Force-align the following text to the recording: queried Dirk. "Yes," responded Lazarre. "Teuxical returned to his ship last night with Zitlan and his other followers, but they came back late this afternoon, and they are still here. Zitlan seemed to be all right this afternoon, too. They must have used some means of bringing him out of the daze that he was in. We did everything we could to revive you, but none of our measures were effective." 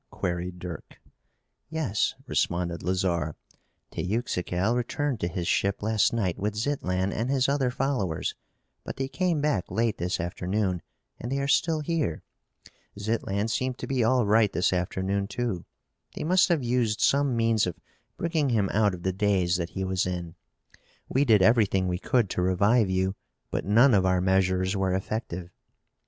queried 0.09 0.57
Dirk. 0.57 0.99
"Yes," 1.69 2.15
responded 2.25 2.81
Lazarre. 2.81 3.35
"Teuxical 3.91 4.75
returned 4.75 5.19
to 5.19 5.27
his 5.27 5.47
ship 5.47 5.83
last 5.83 6.11
night 6.11 6.39
with 6.39 6.55
Zitlan 6.55 7.11
and 7.13 7.29
his 7.29 7.47
other 7.47 7.69
followers, 7.69 8.33
but 8.83 8.95
they 8.95 9.07
came 9.07 9.41
back 9.41 9.69
late 9.69 9.99
this 9.99 10.19
afternoon, 10.19 10.81
and 11.19 11.31
they 11.31 11.37
are 11.37 11.47
still 11.47 11.81
here. 11.81 12.23
Zitlan 12.97 13.47
seemed 13.47 13.77
to 13.77 13.85
be 13.85 14.03
all 14.03 14.25
right 14.25 14.51
this 14.51 14.73
afternoon, 14.73 15.27
too. 15.27 15.65
They 16.15 16.23
must 16.23 16.49
have 16.49 16.63
used 16.63 16.99
some 16.99 17.35
means 17.35 17.67
of 17.67 17.75
bringing 18.17 18.49
him 18.49 18.71
out 18.73 18.95
of 18.95 19.03
the 19.03 19.13
daze 19.13 19.57
that 19.57 19.69
he 19.69 19.83
was 19.83 20.07
in. 20.07 20.33
We 21.09 21.25
did 21.25 21.43
everything 21.43 21.87
we 21.87 21.99
could 21.99 22.27
to 22.31 22.41
revive 22.41 22.89
you, 22.89 23.13
but 23.51 23.65
none 23.65 23.93
of 23.93 24.07
our 24.07 24.19
measures 24.19 24.75
were 24.75 24.95
effective." 24.95 25.51